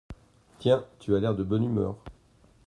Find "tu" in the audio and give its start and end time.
0.97-1.15